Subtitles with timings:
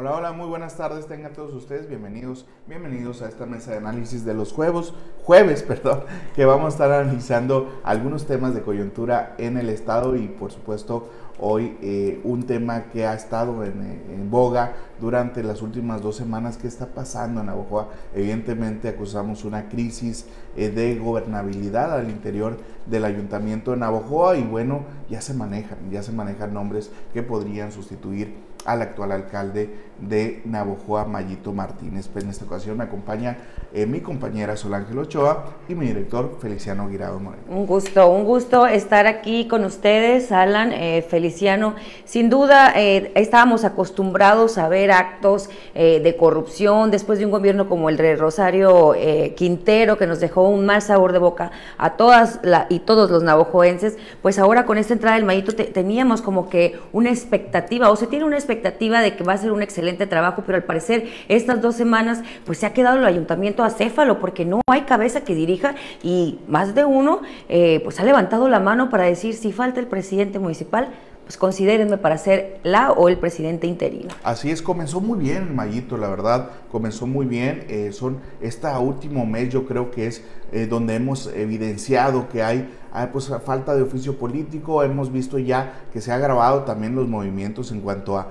[0.00, 4.24] Hola, hola, muy buenas tardes, tengan todos ustedes bienvenidos, bienvenidos a esta mesa de análisis
[4.24, 4.94] de los jueves,
[5.24, 10.26] jueves, perdón, que vamos a estar analizando algunos temas de coyuntura en el estado y
[10.26, 16.16] por supuesto hoy eh, un tema que ha estado en, boga durante las últimas dos
[16.16, 16.56] semanas.
[16.56, 17.88] ¿Qué está pasando en Navajo?
[18.14, 24.84] Evidentemente acusamos una crisis eh, de gobernabilidad al interior del ayuntamiento de Navajoa y bueno,
[25.08, 31.04] ya se manejan, ya se manejan nombres que podrían sustituir al actual alcalde de Navojoa,
[31.04, 32.08] Mayito Martínez.
[32.08, 33.38] Pues en esta ocasión me acompaña
[33.72, 37.44] eh, mi compañera Solángel Ochoa y mi director Feliciano Guirado Moreno.
[37.48, 41.74] Un gusto, un gusto estar aquí con ustedes, Alan, eh, Feliciano.
[42.04, 47.88] Sin duda, eh, estábamos acostumbrados a ver actos de corrupción después de un gobierno como
[47.88, 48.94] el de Rosario
[49.36, 53.96] Quintero, que nos dejó un mal sabor de boca a todas y todos los navojoenses.
[54.20, 58.24] Pues ahora con esta entrada del Mayito teníamos como que una expectativa, o se tiene
[58.24, 61.76] una expectativa de que va a ser un excelente trabajo, pero al parecer estas dos
[61.76, 66.38] semanas pues se ha quedado el ayuntamiento acéfalo porque no hay cabeza que dirija y
[66.48, 70.38] más de uno eh, pues ha levantado la mano para decir si falta el presidente
[70.38, 70.88] municipal,
[71.24, 74.10] pues considérenme para ser la o el presidente interino.
[74.24, 77.66] Así es, comenzó muy bien Mayito, la verdad, comenzó muy bien.
[77.68, 82.68] Eh, son esta último mes yo creo que es eh, donde hemos evidenciado que hay
[83.12, 84.82] pues, falta de oficio político.
[84.82, 88.28] Hemos visto ya que se ha agravado también los movimientos en cuanto a,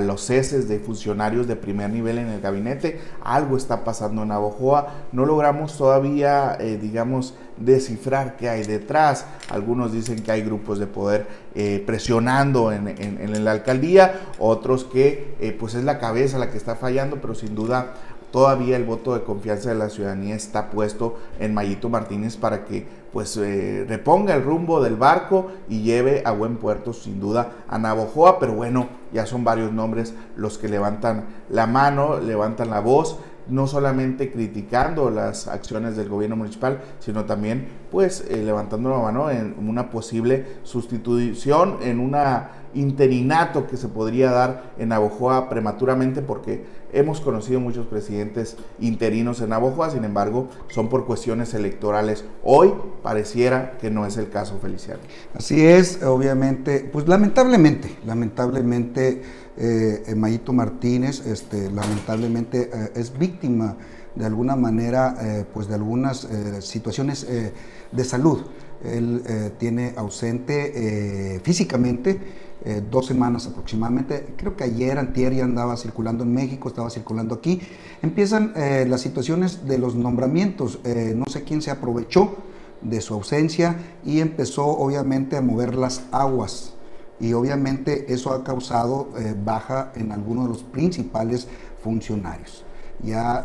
[0.00, 3.00] los ceses de funcionarios de primer nivel en el gabinete.
[3.24, 4.88] Algo está pasando en Navojoa.
[5.10, 9.26] No logramos todavía, eh, digamos, descifrar qué hay detrás.
[9.50, 15.34] Algunos dicen que hay grupos de poder eh, presionando en, en, la alcaldía, otros que
[15.40, 17.94] eh, pues es la cabeza la que está fallando, pero sin duda
[18.32, 22.84] todavía el voto de confianza de la ciudadanía está puesto en Mayito Martínez para que
[23.12, 27.78] pues eh, reponga el rumbo del barco y lleve a buen puerto sin duda a
[27.78, 33.18] Navojoa, pero bueno, ya son varios nombres los que levantan la mano, levantan la voz,
[33.48, 39.30] no solamente criticando las acciones del gobierno municipal, sino también pues eh, levantando la mano
[39.30, 46.64] en una posible sustitución, en una interinato que se podría dar en Navojoa prematuramente porque
[46.92, 52.24] hemos conocido muchos presidentes interinos en Navojoa, sin embargo, son por cuestiones electorales.
[52.42, 52.72] Hoy
[53.02, 55.00] pareciera que no es el caso, Feliciano.
[55.34, 59.22] Así es, obviamente, pues lamentablemente, lamentablemente,
[59.56, 63.76] eh, Mayito Martínez, este, lamentablemente eh, es víctima
[64.14, 68.42] de alguna manera, eh, pues de algunas eh, situaciones de salud.
[68.84, 69.22] Él
[69.58, 72.18] tiene ausente físicamente
[72.64, 77.34] eh, dos semanas aproximadamente, creo que ayer, antier ya andaba circulando en México, estaba circulando
[77.34, 77.60] aquí,
[78.02, 82.36] empiezan eh, las situaciones de los nombramientos, eh, no sé quién se aprovechó
[82.80, 86.74] de su ausencia y empezó obviamente a mover las aguas.
[87.18, 89.10] Y obviamente eso ha causado
[89.44, 91.46] baja en algunos de los principales
[91.80, 92.64] funcionarios.
[93.00, 93.44] Ya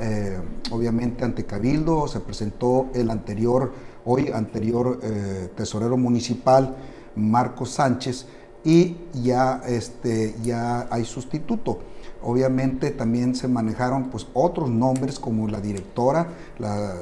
[0.71, 3.71] obviamente ante Cabildo se presentó el anterior,
[4.07, 4.99] hoy anterior
[5.55, 6.75] tesorero municipal,
[7.15, 8.25] Marcos Sánchez,
[8.63, 11.79] y ya, este, ya hay sustituto.
[12.21, 16.27] Obviamente también se manejaron pues, otros nombres como la directora,
[16.57, 16.95] la,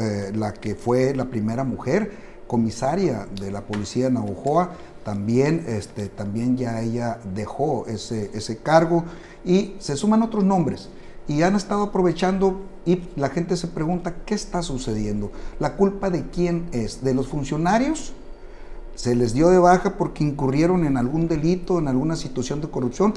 [0.00, 2.10] eh, la que fue la primera mujer
[2.48, 4.70] comisaria de la policía de Navojoa,
[5.04, 9.04] también, este, también ya ella dejó ese, ese cargo
[9.44, 10.88] y se suman otros nombres
[11.28, 15.30] y han estado aprovechando y la gente se pregunta qué está sucediendo.
[15.60, 17.02] ¿La culpa de quién es?
[17.02, 18.14] ¿De los funcionarios?
[18.94, 23.14] se les dio de baja porque incurrieron en algún delito, en alguna situación de corrupción.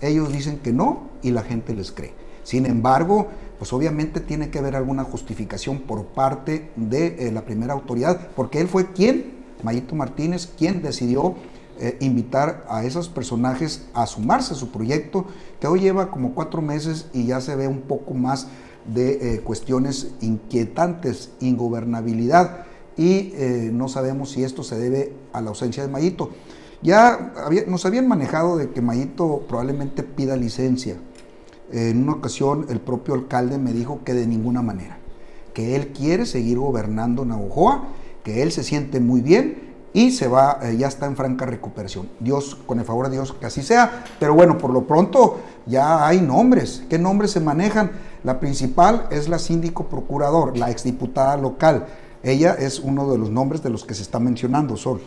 [0.00, 2.12] Ellos dicen que no y la gente les cree.
[2.42, 3.28] Sin embargo,
[3.58, 8.60] pues obviamente tiene que haber alguna justificación por parte de eh, la primera autoridad, porque
[8.60, 9.32] él fue quien,
[9.62, 11.34] Mayito Martínez, quien decidió
[11.80, 15.26] eh, invitar a esos personajes a sumarse a su proyecto,
[15.58, 18.48] que hoy lleva como cuatro meses y ya se ve un poco más
[18.86, 22.66] de eh, cuestiones inquietantes, ingobernabilidad
[22.96, 26.30] y eh, no sabemos si esto se debe a la ausencia de Mayito.
[26.82, 27.32] Ya
[27.66, 30.96] nos habían manejado de que Mayito probablemente pida licencia.
[31.72, 34.98] En una ocasión el propio alcalde me dijo que de ninguna manera,
[35.54, 37.88] que él quiere seguir gobernando Navojoa,
[38.22, 42.10] que él se siente muy bien y se va, eh, ya está en franca recuperación.
[42.18, 44.04] Dios, con el favor de Dios, que así sea.
[44.18, 46.82] Pero bueno, por lo pronto ya hay nombres.
[46.90, 47.92] ¿Qué nombres se manejan?
[48.24, 51.86] La principal es la síndico procurador, la exdiputada local.
[52.24, 55.00] Ella es uno de los nombres de los que se está mencionando, Sol.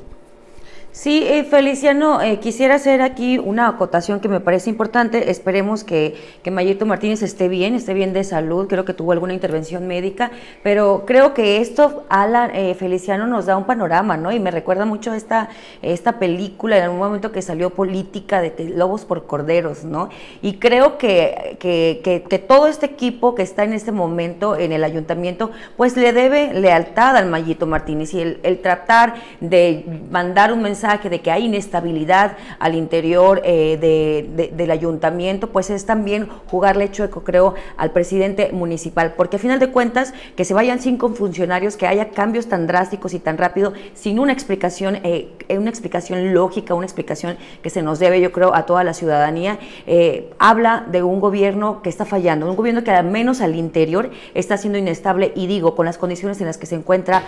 [0.91, 5.29] Sí, eh, Feliciano, eh, quisiera hacer aquí una acotación que me parece importante.
[5.29, 8.67] Esperemos que, que Mayito Martínez esté bien, esté bien de salud.
[8.67, 10.31] Creo que tuvo alguna intervención médica,
[10.63, 14.31] pero creo que esto, Alan eh, Feliciano, nos da un panorama, ¿no?
[14.31, 15.49] Y me recuerda mucho esta,
[15.83, 20.09] esta película en algún momento que salió política de Lobos por Corderos, ¿no?
[20.41, 24.83] Y creo que, que, que, todo este equipo que está en este momento en el
[24.83, 30.63] ayuntamiento, pues le debe lealtad al Mayito Martínez y el, el tratar de mandar un
[30.63, 37.23] mensaje de que hay inestabilidad al interior eh, del ayuntamiento, pues es también jugarle chueco,
[37.23, 41.87] creo, al presidente municipal, porque a final de cuentas, que se vayan cinco funcionarios, que
[41.87, 46.85] haya cambios tan drásticos y tan rápido, sin una explicación, eh, una explicación lógica, una
[46.85, 49.57] explicación que se nos debe, yo creo, a toda la ciudadanía,
[49.87, 54.11] eh, habla de un gobierno que está fallando, un gobierno que al menos al interior
[54.35, 55.31] está siendo inestable.
[55.35, 57.23] Y digo, con las condiciones en las que se encuentra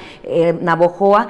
[0.62, 1.30] Navojoa,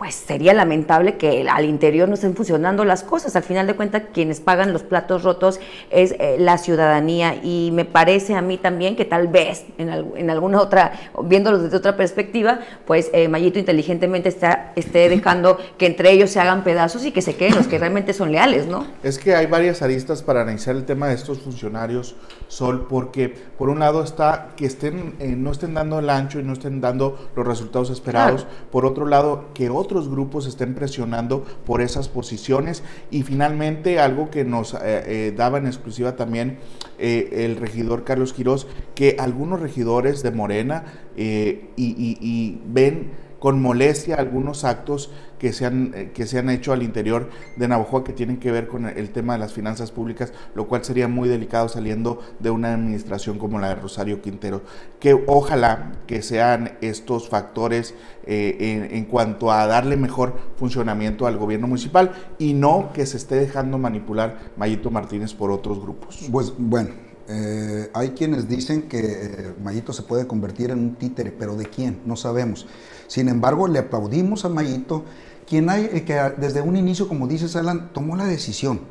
[0.00, 3.36] pues sería lamentable que al interior no estén funcionando las cosas.
[3.36, 5.60] Al final de cuentas, quienes pagan los platos rotos
[5.90, 10.62] es eh, la ciudadanía y me parece a mí también que tal vez en, alguna
[10.62, 10.92] otra,
[11.24, 16.40] viéndolo desde otra perspectiva, pues eh, Mayito inteligentemente está, esté dejando que entre ellos se
[16.40, 18.86] hagan pedazos y que se queden los que realmente son leales, ¿no?
[19.02, 22.16] Es que hay varias aristas para analizar el tema de estos funcionarios,
[22.50, 26.42] Sol, porque por un lado está que estén, eh, no estén dando el ancho y
[26.42, 31.80] no estén dando los resultados esperados, por otro lado que otros grupos estén presionando por
[31.80, 32.82] esas posiciones.
[33.12, 36.58] Y finalmente algo que nos eh, eh, daba en exclusiva también
[36.98, 40.84] el regidor Carlos Quirós, que algunos regidores de Morena
[41.16, 47.66] y ven con molestia algunos actos que se han, eh, que hecho al interior de
[47.66, 51.08] Navajo que tienen que ver con el tema de las finanzas públicas, lo cual sería
[51.08, 54.62] muy delicado saliendo de una administración como la de Rosario Quintero.
[55.00, 57.94] Que ojalá que sean estos factores
[58.26, 63.36] eh, en, cuanto a darle mejor funcionamiento al gobierno municipal y no que se esté
[63.36, 66.28] dejando manipular Mayito Martínez por otros grupos.
[66.30, 66.90] Pues bueno,
[67.28, 72.00] eh, hay quienes dicen que Mayito se puede convertir en un títere, pero ¿de quién?
[72.04, 72.66] No sabemos.
[73.10, 75.04] Sin embargo, le aplaudimos a Mayito,
[75.44, 78.82] quien hay, que desde un inicio, como dice Alan, tomó la decisión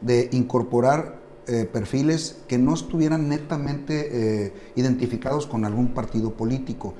[0.00, 6.94] de incorporar eh, perfiles que no estuvieran netamente eh, identificados con algún partido político.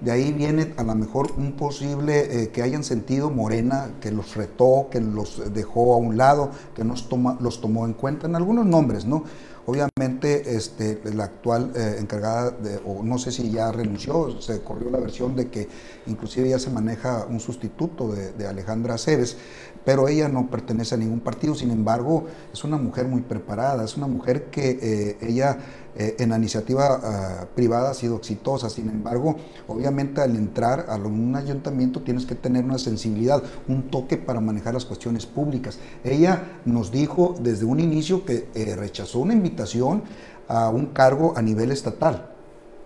[0.00, 4.88] De ahí viene a lo mejor un posible que hayan sentido Morena, que los retó,
[4.90, 8.64] que los dejó a un lado, que nos toma, los tomó en cuenta en algunos
[8.64, 9.24] nombres, ¿no?
[9.70, 14.90] Obviamente, este, la actual eh, encargada, de, o no sé si ya renunció, se corrió
[14.90, 15.68] la versión de que
[16.06, 19.36] inclusive ya se maneja un sustituto de, Alejandra Aceves,
[19.84, 23.96] pero ella no pertenece a ningún partido, sin embargo, es una mujer muy preparada, es
[23.96, 25.58] una mujer que eh, ella
[25.96, 28.70] eh, en la iniciativa ah, privada ha sido exitosa.
[28.70, 34.16] Sin embargo, obviamente al entrar a un ayuntamiento tienes que tener una sensibilidad, un toque
[34.16, 35.78] para manejar las cuestiones públicas.
[36.04, 40.04] Ella nos dijo desde un inicio que eh, rechazó una invitación
[40.46, 42.30] a un cargo a nivel estatal,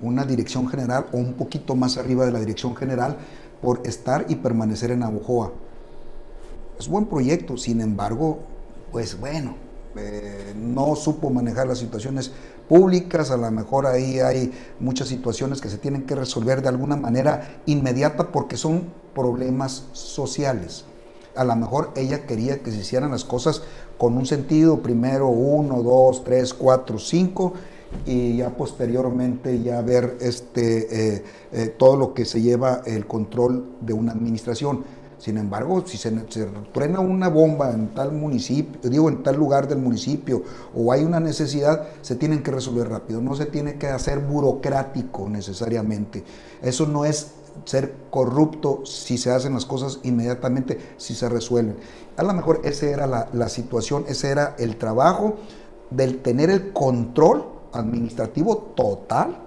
[0.01, 3.17] una dirección general o un poquito más arriba de la dirección general
[3.61, 5.53] por estar y permanecer en Abujoa.
[6.79, 8.41] Es buen proyecto, sin embargo,
[8.91, 9.57] pues bueno,
[9.97, 12.33] eh, no supo manejar las situaciones
[12.69, 16.97] públicas, a lo mejor ahí hay muchas situaciones que se tienen que resolver de alguna
[16.97, 20.85] manera inmediata porque son problemas sociales.
[21.37, 23.63] A lo mejor ella quería que se hicieran las cosas
[23.99, 27.53] con un sentido, primero uno, dos, tres, cuatro, cinco,
[28.07, 33.77] y ya posteriormente ya ver este, eh, eh, todo lo que se lleva el control
[33.81, 34.85] de una administración
[35.25, 36.11] sin embargo, si se,
[36.75, 40.43] truena una bomba en tal municipio, digo, en tal lugar del municipio,
[40.75, 43.23] o hay una necesidad, se tienen que resolver rápido.
[43.23, 46.23] No se tiene que hacer burocrático necesariamente.
[46.61, 51.79] Eso no es ser corrupto si se hacen las cosas inmediatamente, si se resuelven.
[52.19, 55.37] A lo mejor esa era la, la situación, ese era el trabajo
[55.89, 59.39] del tener el control administrativo total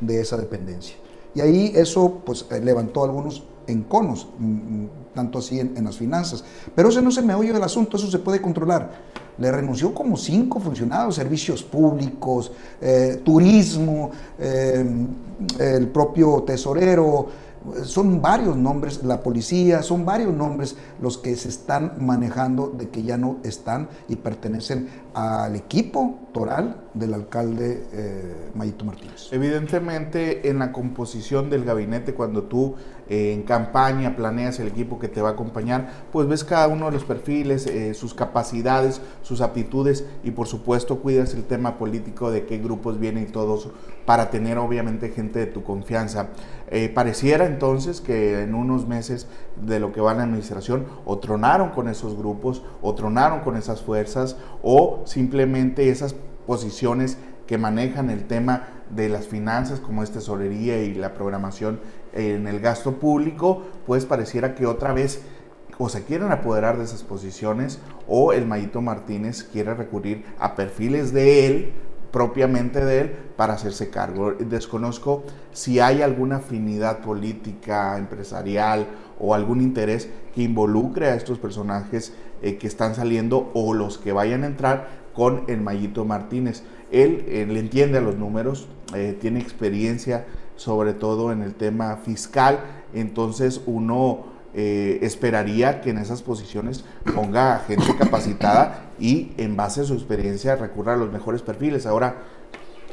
[0.00, 0.96] de esa dependencia.
[1.32, 6.44] Y ahí eso pues levantó algunos enconos, mm, mm, tanto así en, las finanzas.
[6.74, 8.90] Pero ese no se me oye del asunto, eso se puede controlar.
[9.38, 14.84] Le renunció como cinco funcionarios, servicios públicos, eh, turismo, eh,
[15.58, 17.28] el propio tesorero,
[17.84, 23.02] son varios nombres, la policía, son varios nombres los que se están manejando de que
[23.02, 29.28] ya no están y pertenecen al equipo toral del alcalde eh, Mayito Martínez.
[29.32, 32.74] Evidentemente, en la composición del gabinete, cuando tú
[33.08, 36.86] eh, en campaña planeas el equipo que te va a acompañar, pues ves cada uno
[36.86, 42.30] de los perfiles, eh, sus capacidades, sus aptitudes y por supuesto cuidas el tema político
[42.30, 43.70] de qué grupos vienen y todos
[44.04, 46.28] para tener obviamente gente de tu confianza.
[46.94, 49.26] pareciera entonces que en unos meses
[49.60, 53.82] de lo que va la administración o tronaron con esos grupos o tronaron con esas
[53.82, 56.14] fuerzas o simplemente esas
[56.46, 61.80] posiciones que manejan el tema de las finanzas como es tesorería y la programación
[62.12, 65.22] en el gasto público, pues pareciera que otra vez
[65.78, 71.12] o se quieren apoderar de esas posiciones o el Mayito Martínez quiere recurrir a perfiles
[71.12, 71.72] de él,
[72.10, 74.32] propiamente de él, para hacerse cargo.
[74.32, 78.86] Desconozco si hay alguna afinidad política, empresarial
[79.18, 84.12] o algún interés que involucre a estos personajes eh, que están saliendo o los que
[84.12, 86.62] vayan a entrar con el Mayito Martínez.
[86.90, 90.26] Él, le entiende a los números, eh, tiene experiencia
[90.56, 92.60] sobre todo en el tema fiscal,
[92.92, 99.84] entonces uno eh, esperaría que en esas posiciones ponga gente capacitada y en base a
[99.84, 101.86] su experiencia recurra a los mejores perfiles.
[101.86, 102.16] Ahora,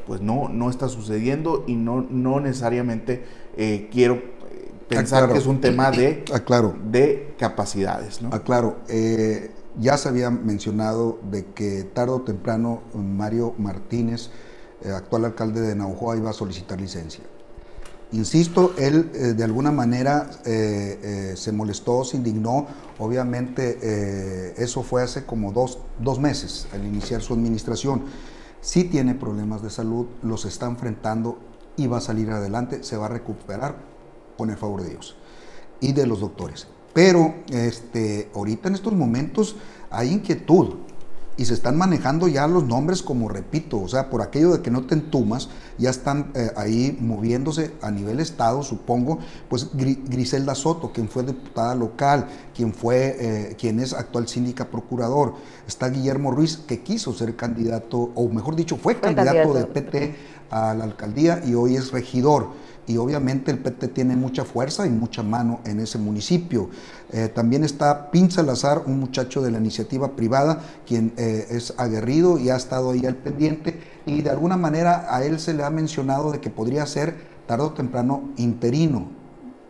[0.07, 3.25] pues no, no está sucediendo y no, no necesariamente
[3.57, 4.21] eh, quiero
[4.87, 6.23] pensar que es un tema de,
[6.85, 8.21] de capacidades.
[8.21, 8.33] ¿no?
[8.33, 8.77] Aclaro,
[9.77, 14.29] ya se había mencionado de que tarde o temprano Mario Martínez,
[14.81, 17.23] eh, actual alcalde de Naujoa, iba a solicitar licencia.
[18.11, 22.65] Insisto, él eh, de alguna manera eh, se molestó, se indignó.
[22.97, 28.03] Obviamente eso fue hace como dos, dos, meses al iniciar su administración.
[28.61, 31.37] Sí tiene problemas de salud, los está enfrentando
[31.77, 33.77] y va a salir adelante, se va a recuperar
[34.37, 35.15] con el favor de Dios
[35.79, 36.67] y de los doctores.
[36.99, 39.55] Pero este, ahorita en estos momentos
[39.89, 40.79] hay inquietud
[41.37, 44.69] y se están manejando ya los nombres como repito, o sea, por aquello de que
[44.69, 50.91] no te entumas, ya están eh, ahí moviéndose a nivel estado, supongo, pues Griselda Soto,
[50.91, 56.57] quien fue diputada local, quien fue, eh, quien es actual síndica procurador, está Guillermo Ruiz,
[56.57, 60.15] que quiso ser candidato, o mejor dicho, fue, candidato, de PT
[60.51, 62.49] a la alcaldía y hoy es regidor
[62.89, 66.71] y obviamente el PT tiene mucha fuerza y mucha mano en ese municipio.
[67.11, 72.39] Eh, también está Pin Salazar, un muchacho de la iniciativa privada, quien eh, es aguerrido
[72.39, 75.69] y ha estado ahí al pendiente y de alguna manera a él se le ha
[75.69, 77.13] mencionado de que podría ser
[77.45, 79.07] tarde o temprano interino.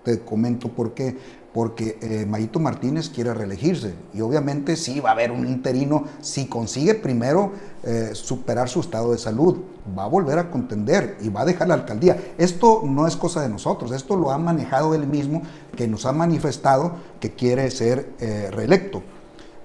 [0.04, 1.18] Te comento por qué
[1.54, 6.46] porque eh, Mayito Martínez quiere reelegirse y obviamente sí va a haber un interino si
[6.46, 7.52] consigue primero
[7.84, 9.58] eh, superar su estado de salud,
[9.98, 12.18] va a volver a contender y va a dejar la alcaldía.
[12.38, 15.42] Esto no es cosa de nosotros, esto lo ha manejado él mismo,
[15.76, 19.02] que nos ha manifestado que quiere ser eh, reelecto.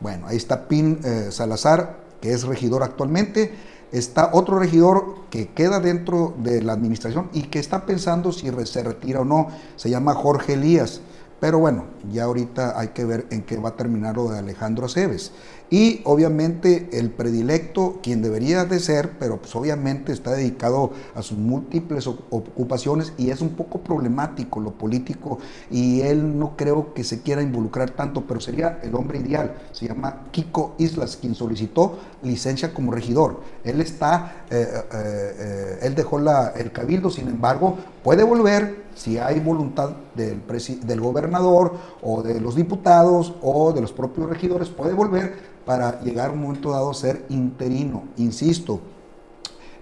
[0.00, 1.00] Bueno, ahí está Pin
[1.30, 3.54] Salazar, que es regidor actualmente.
[3.90, 8.82] Está otro regidor que queda dentro de la administración y que está pensando si se
[8.82, 9.48] retira o no.
[9.76, 11.00] Se llama Jorge Elías.
[11.40, 14.86] Pero bueno, ya ahorita hay que ver en qué va a terminar lo de Alejandro
[14.86, 15.32] Aceves.
[15.70, 21.38] Y obviamente el predilecto, quien debería de ser, pero pues obviamente está dedicado a sus
[21.38, 25.38] múltiples ocupaciones y es un poco problemático lo político
[25.70, 29.54] y él no creo que se quiera involucrar tanto, pero sería el hombre ideal.
[29.72, 33.40] Se llama Kiko Islas, quien solicitó licencia como regidor.
[33.64, 39.18] Él está, eh, eh, eh, él dejó la, el cabildo, sin embargo, puede volver si
[39.18, 40.42] hay voluntad del,
[40.86, 45.34] del gobernador o de los diputados o de los propios regidores, puede volver
[45.64, 48.04] para llegar a un momento dado a ser interino.
[48.18, 48.80] Insisto,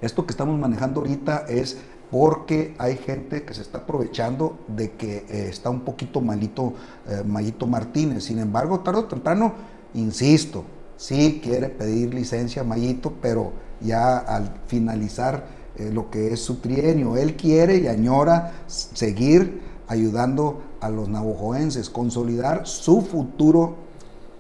[0.01, 1.77] esto que estamos manejando ahorita es
[2.11, 6.75] porque hay gente que se está aprovechando de que eh, está un poquito malito
[7.09, 8.25] eh, Martínez.
[8.25, 9.53] Sin embargo, tarde o temprano,
[9.95, 10.65] insisto,
[10.97, 17.35] sí quiere pedir licencia Mayito, pero ya al finalizar lo que es su trienio, él
[17.35, 23.77] quiere y añora seguir ayudando a los navajoenses, consolidar su futuro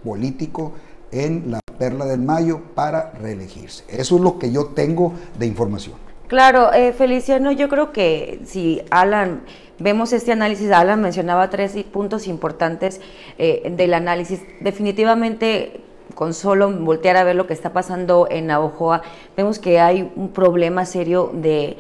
[0.04, 0.72] político
[1.10, 3.84] en la Perla del Mayo para reelegirse.
[3.88, 5.96] Eso es lo que yo tengo de información.
[6.28, 9.42] Claro, eh, Feliciano, yo creo que si Alan,
[9.78, 13.02] vemos este análisis, Alan mencionaba tres puntos importantes
[13.36, 14.40] eh, del análisis.
[14.60, 15.82] Definitivamente,
[16.14, 19.02] con solo voltear a ver lo que está pasando en Navojoa,
[19.36, 21.76] vemos que hay un problema serio de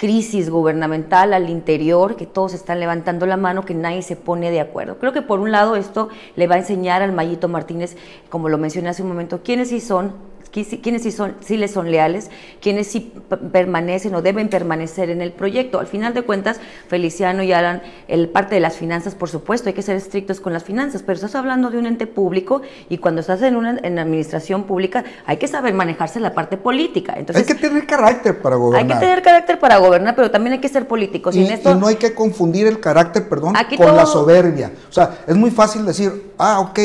[0.00, 4.60] crisis gubernamental al interior, que todos están levantando la mano, que nadie se pone de
[4.60, 4.96] acuerdo.
[4.98, 7.98] Creo que por un lado esto le va a enseñar al Mayito Martínez,
[8.30, 10.14] como lo mencioné hace un momento, quiénes sí son,
[10.50, 12.30] quiénes sí, son, sí les son leales,
[12.60, 13.12] quiénes sí
[13.52, 15.78] permanecen o deben permanecer en el proyecto.
[15.78, 19.74] Al final de cuentas, Feliciano y Alan, el parte de las finanzas, por supuesto, hay
[19.74, 23.20] que ser estrictos con las finanzas, pero estás hablando de un ente público y cuando
[23.20, 27.14] estás en una en administración pública hay que saber manejarse la parte política.
[27.16, 28.90] Entonces, hay que tener carácter para gobernar.
[28.90, 31.36] Hay que tener carácter para gobernar, pero también hay que ser políticos.
[31.36, 34.72] Y, y no hay que confundir el carácter, perdón, con la soberbia.
[34.88, 36.78] O sea, es muy fácil decir, ah, ok,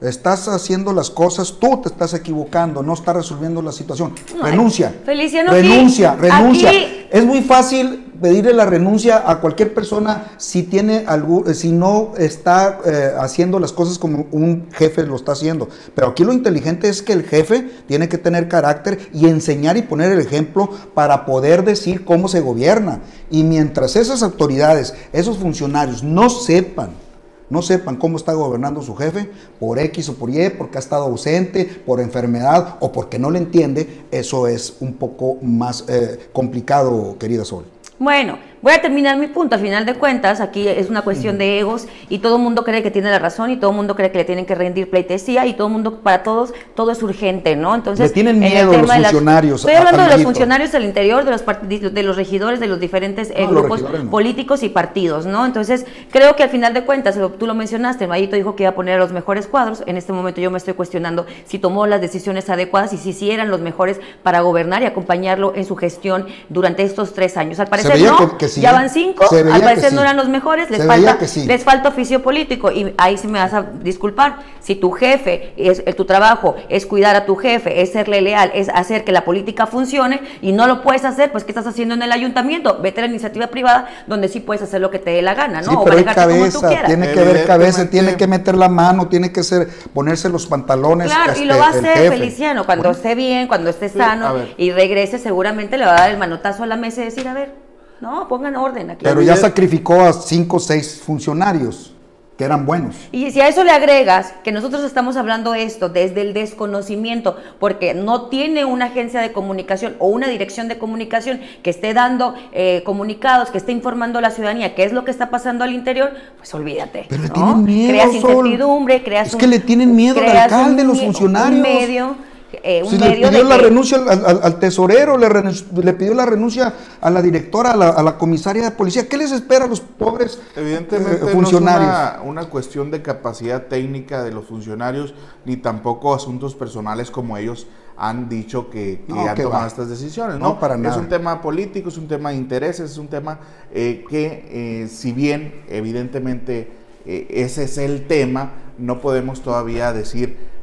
[0.00, 4.12] Estás haciendo las cosas, tú te estás equivocando, no estás resolviendo la situación.
[4.42, 4.94] renuncia.
[5.04, 6.70] Feliciano, renuncia, renuncia.
[7.10, 12.78] Es muy fácil pedirle la renuncia a cualquier persona si tiene algo, si no está
[12.84, 15.68] eh, haciendo las cosas como un jefe lo está haciendo.
[15.94, 19.82] Pero aquí lo inteligente es que el jefe tiene que tener carácter y enseñar y
[19.82, 23.00] poner el ejemplo para poder decir cómo se gobierna.
[23.30, 27.05] Y mientras esas autoridades, esos funcionarios no sepan
[27.50, 31.04] no sepan cómo está gobernando su jefe por X o por Y, porque ha estado
[31.04, 37.16] ausente, por enfermedad o porque no le entiende, eso es un poco más eh, complicado,
[37.18, 37.64] querida Sol.
[37.98, 39.54] Bueno, Voy a terminar mi punto.
[39.54, 42.82] A final de cuentas, aquí es una cuestión de egos y todo el mundo cree
[42.82, 45.46] que tiene la razón y todo el mundo cree que le tienen que rendir pleitesía
[45.46, 47.76] y todo el mundo, para todos, todo es urgente, ¿no?
[47.76, 49.60] Entonces, le tienen miedo los funcionarios.
[49.60, 53.30] estoy hablando de los funcionarios al interior, de los, de los regidores, de los diferentes
[53.36, 55.46] eh, grupos políticos y partidos, ¿no?
[55.46, 58.74] Entonces, creo que al final de cuentas, tú lo mencionaste, Mayito dijo que iba a
[58.74, 59.84] poner a los mejores cuadros.
[59.86, 63.30] En este momento yo me estoy cuestionando si tomó las decisiones adecuadas y si sí
[63.30, 67.60] eran los mejores para gobernar y acompañarlo en su gestión durante estos tres años.
[67.60, 68.36] Al parecer no.
[68.36, 72.22] Que, ya van cinco, al parecer no eran los mejores, les falta, les falta oficio
[72.22, 72.70] político.
[72.70, 74.56] Y ahí sí me vas a disculpar.
[74.60, 78.68] Si tu jefe, es, tu trabajo es cuidar a tu jefe, es serle leal, es
[78.68, 82.02] hacer que la política funcione y no lo puedes hacer, pues ¿qué estás haciendo en
[82.02, 82.78] el ayuntamiento?
[82.82, 85.62] Vete a la iniciativa privada donde sí puedes hacer lo que te dé la gana,
[85.62, 85.70] ¿no?
[85.70, 89.42] Sí, pero hay cabeza, tiene que haber cabeza, tiene que meter la mano, tiene que
[89.42, 91.12] ser, ponerse los pantalones.
[91.12, 94.72] Claro, y lo este, va a hacer Feliciano, cuando esté bien, cuando esté sano y
[94.72, 97.52] regrese, seguramente le va a dar el manotazo a la mesa y decir, a ver,
[98.00, 99.04] no, pongan orden aquí.
[99.04, 101.92] Pero ya sacrificó a cinco o seis funcionarios
[102.36, 102.94] que eran buenos.
[103.12, 107.94] Y si a eso le agregas que nosotros estamos hablando esto desde el desconocimiento, porque
[107.94, 112.82] no tiene una agencia de comunicación o una dirección de comunicación que esté dando eh,
[112.84, 116.10] comunicados, que esté informando a la ciudadanía qué es lo que está pasando al interior,
[116.36, 117.06] pues olvídate.
[117.08, 117.88] Pero le tienen miedo.
[117.88, 121.62] Creas incertidumbre, creas Es que le tienen miedo al alcalde, los funcionarios.
[121.62, 122.16] medio
[122.62, 128.02] eh, le pidió la renuncia al, tesorero, le, pidió la renuncia a la directora, a
[128.02, 129.08] la, comisaria de policía.
[129.08, 131.88] ¿Qué les espera a los pobres Evidentemente funcionarios?
[131.88, 135.14] No es una, cuestión de capacidad técnica de los funcionarios,
[135.44, 137.66] ni tampoco asuntos personales como ellos
[137.96, 140.38] han dicho que, han tomado estas decisiones.
[140.38, 140.94] No, para nada.
[140.94, 143.38] Es un tema político, es un tema de intereses, es un tema
[143.72, 146.70] eh, que, eh, si bien evidentemente
[147.04, 150.55] ese es el tema, no podemos todavía decir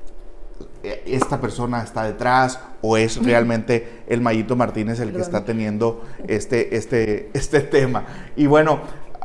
[0.84, 6.76] esta persona está detrás o es realmente el Mayito Martínez el que está teniendo este,
[6.76, 8.06] este, este tema.
[8.36, 8.82] Y bueno,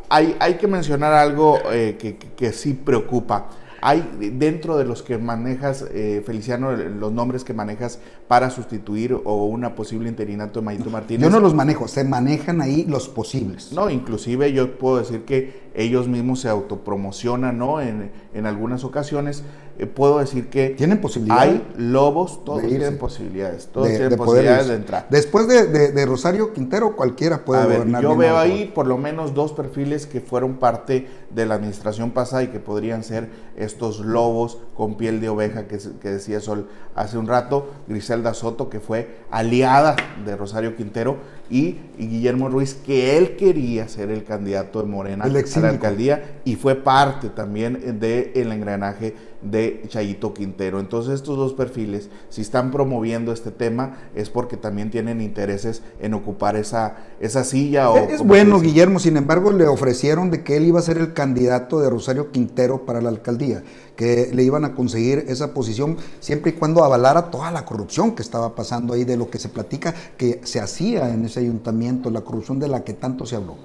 [0.09, 3.49] hay, hay que mencionar algo eh, que, que, sí preocupa.
[3.81, 9.47] Hay dentro de los que manejas, eh, Feliciano, los nombres que manejas para sustituir o
[9.47, 11.23] una posible interinato de Mayito Martínez.
[11.23, 13.73] Yo no los manejo, se manejan ahí los posibles.
[13.73, 17.81] No, inclusive yo puedo decir que ellos mismos se autopromocionan, ¿no?
[17.81, 21.55] En, en algunas ocasiones eh, puedo decir que ¿Tienen posibilidades?
[21.55, 25.07] hay lobos, todos tienen posibilidades, todos tienen posibilidades de entrar.
[25.09, 28.03] Después de, Rosario Quintero, cualquiera puede gobernar.
[28.03, 32.43] Yo veo ahí por lo menos dos perfiles que fueron parte de la administración pasada
[32.43, 37.17] y que podrían ser estos lobos con piel de oveja que, que decía Sol hace
[37.19, 41.19] un rato, Griselda Soto, que fue aliada de Rosario Quintero,
[41.51, 46.57] y, Guillermo Ruiz, que él quería ser el candidato de Morena a la alcaldía y
[46.57, 50.81] fue parte también del engranaje de Chayito Quintero.
[50.81, 56.15] Entonces estos dos perfiles, si están promoviendo este tema, es porque también tienen intereses en
[56.15, 57.91] ocupar esa, esa silla.
[57.91, 61.13] O, es bueno, Guillermo, sin embargo, le ofrecieron de que él iba a ser el
[61.13, 63.63] candidato de Rosario Quintero para la alcaldía,
[63.97, 68.23] que le iban a conseguir esa posición siempre y cuando avalara toda la corrupción que
[68.23, 72.23] estaba pasando ahí, de lo que se platica que se hacía en ese ayuntamiento, la
[72.23, 73.57] corrupción de la que tanto se habló.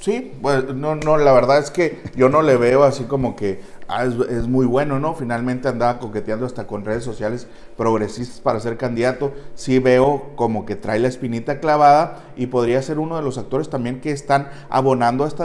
[0.00, 3.60] Sí, pues no, no, la verdad es que yo no le veo así como que
[3.92, 5.14] ah, es, muy bueno, ¿no?
[5.14, 9.32] Finalmente andaba coqueteando hasta con redes sociales progresistas para ser candidato.
[9.54, 13.68] Sí veo como que trae la espinita clavada y podría ser uno de los actores
[13.70, 15.44] también que están abonando a este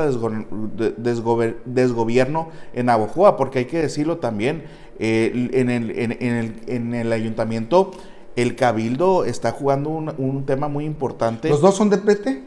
[1.65, 4.63] desgobierno en Abojoa, porque hay que decirlo también,
[4.99, 7.91] en, el, el, en el ayuntamiento
[8.37, 11.49] el cabildo está jugando un, un tema muy importante.
[11.49, 12.46] ¿Los dos son de PT?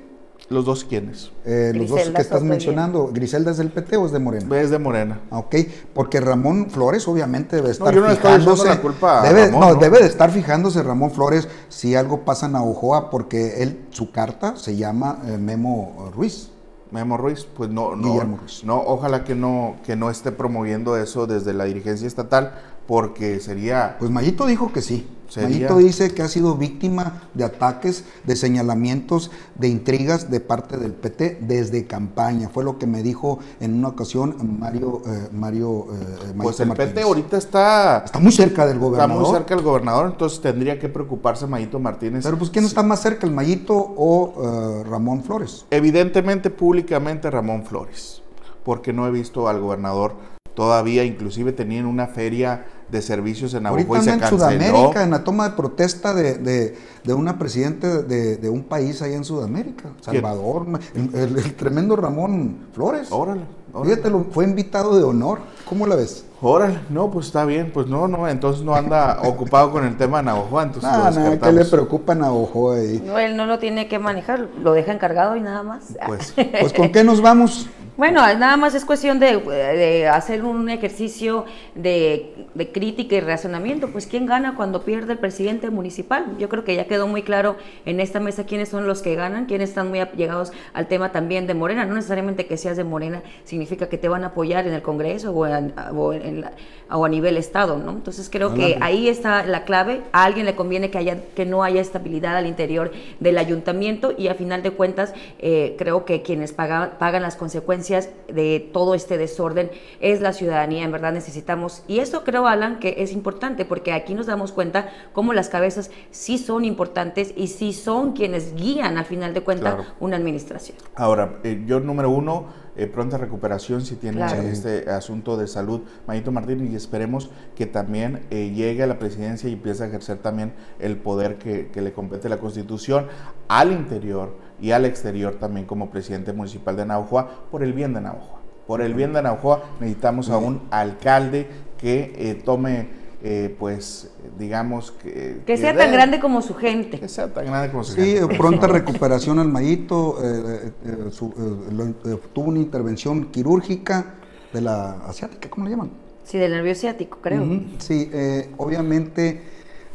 [0.51, 1.31] ¿Los dos quiénes?
[1.45, 4.61] Eh, los dos Griselda que estás mencionando, ¿Griselda es del PT o es de Morena?
[4.61, 5.21] Es de Morena.
[5.31, 5.55] Ok,
[5.95, 8.69] porque Ramón Flores obviamente debe estar yo no estoy echando fijándose.
[8.69, 9.75] la culpa a debe, Ramón, no, ¿no?
[9.77, 14.57] debe de estar fijándose Ramón Flores si algo pasa en Ojoa, porque él, su carta
[14.57, 16.51] se llama eh, Memo Ruiz.
[16.91, 18.65] Memo Ruiz, pues no, no, Ruiz.
[18.65, 22.55] no, ojalá que no, que no esté promoviendo eso desde la dirigencia estatal,
[22.91, 25.07] porque sería, Pues Mayito dijo que sí.
[25.29, 30.77] Sería- Mayito dice que ha sido víctima de ataques, de señalamientos, de intrigas de parte
[30.77, 32.49] del PT desde campaña.
[32.49, 36.95] Fue lo que me dijo en una ocasión Mario, eh, Mario eh, pues el Martínez.
[36.95, 39.23] PT ahorita está, Está muy cerca del está gobernador.
[39.23, 42.25] muy cerca del gobernador, entonces tendría que preocuparse Mayito Martínez.
[42.25, 45.65] Pero pues ¿quién está más cerca, el Mayito o eh, Ramón Flores?
[45.71, 48.21] Evidentemente, públicamente Ramón Flores,
[48.65, 50.15] porque no he visto al gobernador
[50.57, 54.39] todavía, inclusive tenían una feria de servicios en Navajo y se en canceló.
[54.41, 59.01] Sudamérica, en la toma de protesta de, de, de una presidente de, de un país
[59.03, 63.09] allá en Sudamérica, Salvador, el, el- el tremendo Ramón Flores.
[63.11, 63.97] Órale, órale.
[63.97, 65.39] Fíjate, fue invitado de honor.
[65.69, 66.25] ¿Cómo la ves?
[66.43, 70.19] Órale, no, pues está bien, pues no, no, entonces no anda ocupado con el tema
[70.19, 73.03] de Navajo, entonces lo Nada, nada, ¿qué le preocupa a ahí?
[73.05, 75.97] No, él no lo tiene que manejar, lo deja encargado y nada más.
[76.07, 77.69] Pues, Pues ¿con qué nos vamos?
[77.97, 83.89] Bueno, nada más es cuestión de, de hacer un ejercicio de, de crítica y razonamiento.
[83.93, 86.25] Pues, ¿quién gana cuando pierde el presidente municipal?
[86.39, 89.45] Yo creo que ya quedó muy claro en esta mesa quiénes son los que ganan,
[89.45, 91.85] quiénes están muy allegados al tema también de Morena.
[91.85, 95.33] No necesariamente que seas de Morena significa que te van a apoyar en el Congreso
[95.33, 96.53] o, en- o en la-
[96.93, 97.93] o a nivel Estado, ¿no?
[97.93, 100.03] Entonces, creo que ahí está la clave.
[100.11, 102.91] A alguien le conviene que, haya, que no haya estabilidad al interior
[103.21, 108.09] del ayuntamiento y a final de cuentas eh, creo que quienes paga- pagan las consecuencias
[108.27, 110.83] de todo este desorden es la ciudadanía.
[110.83, 114.89] En verdad necesitamos, y esto creo, Alan, que es importante porque aquí nos damos cuenta
[115.13, 119.75] cómo las cabezas sí son importantes y sí son quienes guían al final de cuentas
[119.77, 119.91] Claro.
[120.01, 120.77] una administración.
[120.97, 124.43] ahora, eh, yo número uno, eh, pronta recuperación si tiene Claro.
[124.43, 129.49] este asunto de salud, Mayito Martínez, y esperemos que también eh, llegue a la presidencia
[129.49, 133.07] y empiece a ejercer también el poder que, que le compete la Constitución
[133.49, 138.01] al interior y al exterior también como presidente municipal de Naujoa, por el bien de
[138.03, 138.41] Naujoa.
[138.67, 142.89] Por el bien de Naujoa necesitamos a un alcalde que eh, tome,
[143.23, 145.43] eh, pues, digamos, que...
[145.47, 146.99] Que sea tan grande como su gente.
[146.99, 150.17] Que sea tan grande como su Sí, gente, pronta recuperación al Mayito.
[150.23, 154.15] eh, eh, eh, su- eh, lo- eh, tuvo una intervención quirúrgica
[154.53, 155.91] de la asiática, ¿cómo le llaman?
[156.25, 157.45] Sí, del nervio ciático, creo.
[157.79, 159.43] Sí, eh, obviamente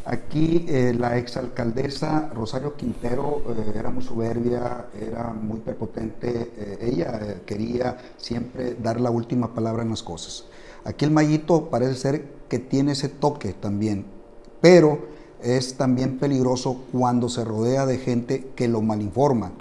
[0.05, 7.19] aquí eh, la exalcaldesa Rosario Quintero eh, era muy soberbia, era muy prepotente, eh, ella
[7.21, 10.45] eh, quería siempre dar la última palabra en las cosas.
[10.85, 14.05] Aquí el Mayito parece ser que tiene ese toque también,
[14.61, 15.07] pero
[15.43, 19.51] es también peligroso cuando se rodea de gente que lo malinforma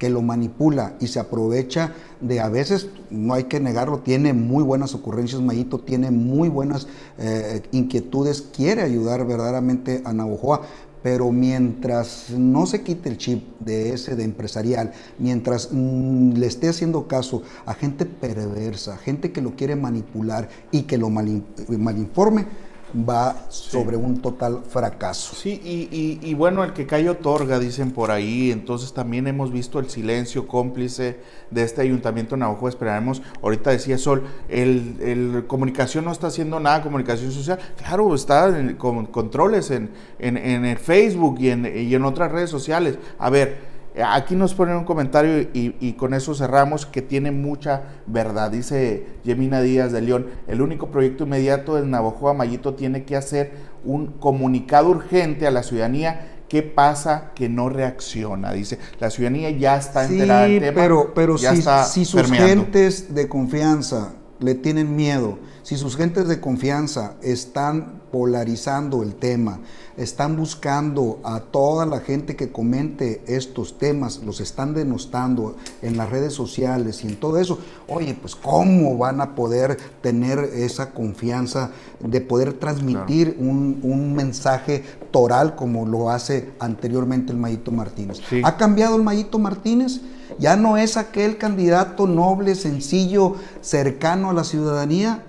[0.00, 4.64] que lo manipula y se aprovecha de a veces, no hay que negarlo, tiene muy
[4.64, 6.88] buenas ocurrencias Mayito, tiene muy buenas
[7.18, 10.62] eh, inquietudes, quiere ayudar verdaderamente a Navojoa,
[11.02, 16.68] pero mientras no se quite el chip de ese de empresarial, mientras mm, le esté
[16.68, 22.46] haciendo caso a gente perversa, gente que lo quiere manipular y que lo malin- malinforme,
[22.94, 25.34] va sobre un total fracaso.
[25.36, 29.52] Sí, y, y- y bueno, el que cae otorga, dicen por ahí, entonces también hemos
[29.52, 31.18] visto el silencio cómplice
[31.50, 36.60] de este ayuntamiento de Navajo, esperaremos, ahorita decía Sol, el, el comunicación no está haciendo
[36.60, 41.66] nada, comunicación social, claro, está en- con controles en, en- en el Facebook y en,
[41.66, 43.69] y en otras redes sociales, a ver,
[44.02, 48.50] Aquí nos ponen un comentario y, y con eso cerramos que tiene mucha verdad.
[48.50, 53.52] Dice Yemina Díaz de León, el único proyecto inmediato de Navajo Mayito tiene que hacer
[53.84, 56.36] un comunicado urgente a la ciudadanía.
[56.48, 58.52] ¿Qué pasa que no reacciona?
[58.52, 60.80] Dice, la ciudadanía ya está enterada del tema.
[60.80, 62.64] pero, pero ya si, está si sus permeando.
[62.64, 69.60] gentes de confianza le tienen miedo, si sus gentes de confianza están polarizando el tema,
[69.96, 76.10] están buscando a toda la gente que comente estos temas, los están denostando en las
[76.10, 81.70] redes sociales y en todo eso, oye, pues cómo van a poder tener esa confianza
[82.00, 88.20] de poder transmitir un, un mensaje toral como lo hace anteriormente el Mayito Martínez.
[88.28, 88.40] Sí.
[88.44, 90.00] ¿Ha cambiado el Mayito Martínez?
[90.38, 95.24] Ya no es aquel candidato noble, sencillo, cercano a la ciudadanía.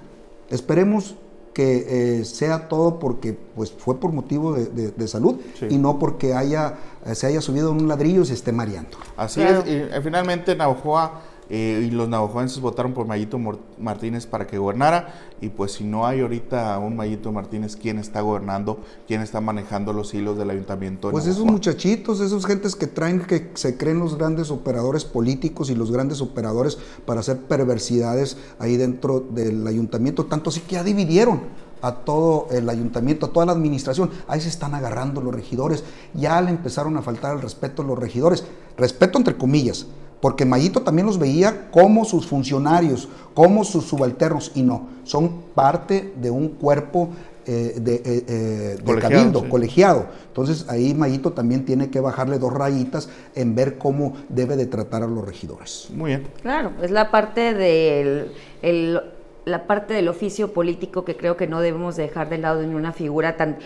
[0.50, 1.16] Esperemos
[1.62, 5.68] que eh, sea todo porque pues, fue por motivo de, de- de salud Sí.
[5.70, 8.98] y no porque haya, eh, se haya subido en un ladrillo y se esté mareando.
[9.16, 9.60] Así Claro.
[9.60, 11.22] es, y eh, finalmente Navajoa
[11.54, 13.38] eh, y los navajoenses votaron por Mayito
[13.78, 18.22] Martínez para que gobernara y pues si no hay ahorita un Mayito Martínez, ¿quién está
[18.22, 18.80] gobernando?
[19.06, 21.12] ¿Quién está manejando los hilos del ayuntamiento?
[21.12, 25.76] pues esos muchachitos, esos gentes que traen, que se creen los grandes operadores políticos y
[25.76, 31.42] los grandes operadores para hacer perversidades ahí dentro del ayuntamiento, tanto así que ya dividieron
[31.82, 34.10] a todo el ayuntamiento, a toda la administración.
[34.30, 35.84] Ahí se están agarrando los regidores.
[36.14, 38.46] Ya le empezaron a faltar el respeto a los regidores.
[38.78, 39.88] Respeto entre comillas,
[40.22, 46.14] porque Mayito también los veía como sus funcionarios, como sus subalternos, y no, son parte
[46.16, 47.10] de un cuerpo
[47.46, 50.06] eh, de, eh, eh, colegiado, cabildo, colegiado.
[50.28, 55.02] Entonces ahí Mayito también tiene que bajarle dos rayitas en ver cómo debe de tratar
[55.02, 55.88] a los regidores.
[55.94, 56.28] Muy bien.
[56.44, 58.32] Claro, es la parte del
[59.44, 62.94] la parte del oficio político que creo que no debemos dejar de lado en una
[62.94, 63.58] figura tan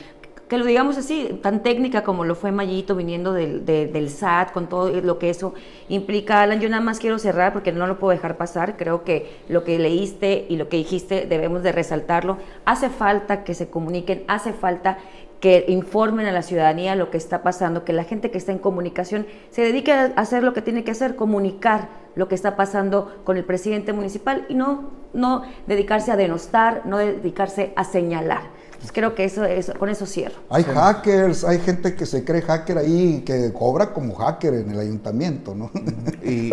[0.47, 4.67] que lo digamos así, tan técnica como lo fue Mayito viniendo del, del, SAT, con
[4.67, 5.53] todo lo que eso
[5.89, 6.41] implica.
[6.41, 8.77] Alan, yo nada más quiero cerrar porque no lo puedo dejar pasar.
[8.77, 12.37] Creo que lo que leíste y lo que dijiste debemos de resaltarlo.
[12.65, 14.99] Hace falta que se comuniquen, hace falta
[15.39, 18.59] que informen a la ciudadanía lo que está pasando, que la gente que está en
[18.59, 23.21] comunicación se dedique a hacer lo que tiene que hacer, comunicar lo que está pasando
[23.23, 28.54] con el presidente municipal y no, no dedicarse a denostar, no dedicarse a señalar.
[28.85, 30.35] Pues creo que eso, es con eso cierro.
[30.47, 34.79] Hay hackers, hay gente que se cree hacker ahí, que cobra como hacker en el
[34.79, 35.71] ayuntamiento, ¿no?
[36.23, 36.51] Y,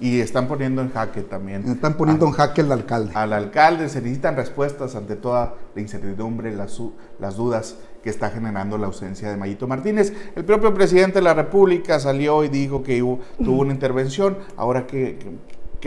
[0.00, 1.64] y están poniendo en jaque también.
[1.68, 3.12] Están poniendo en jaque al alcalde.
[3.14, 6.80] Al alcalde, se necesitan respuestas ante toda la incertidumbre, las,
[7.20, 10.12] las dudas que está generando la ausencia de Mayito Martínez.
[10.34, 14.88] El propio presidente de la República salió y dijo que hubo, tuvo una intervención, ahora
[14.88, 15.30] que que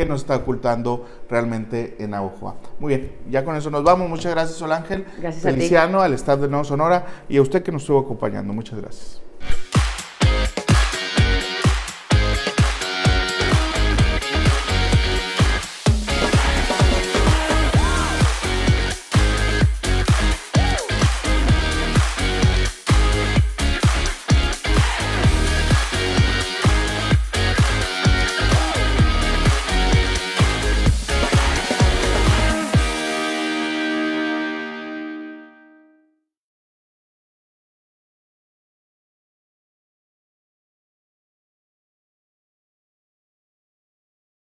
[0.06, 2.56] nos está ocultando realmente en Aujua.
[2.80, 4.10] Muy bien, ya con eso nos vamos.
[4.10, 5.06] Muchas gracias, Sol Ángel.
[5.20, 8.54] Gracias Feliciano, al Estado de Nuevo Sonora y a usted que nos estuvo acompañando.
[8.54, 9.23] Muchas gracias.